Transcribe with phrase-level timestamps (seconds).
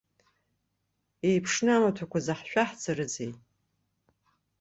[1.29, 3.31] Еиԥшны амаҭәақәа заҳшәаҳҵарызеи?